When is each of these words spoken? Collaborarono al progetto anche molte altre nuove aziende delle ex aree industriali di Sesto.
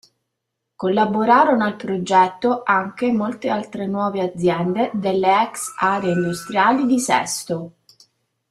Collaborarono 0.77 1.63
al 1.63 1.75
progetto 1.75 2.63
anche 2.65 3.11
molte 3.11 3.49
altre 3.49 3.85
nuove 3.85 4.21
aziende 4.23 4.89
delle 4.95 5.43
ex 5.43 5.75
aree 5.77 6.13
industriali 6.13 6.87
di 6.87 6.97
Sesto. 6.99 7.73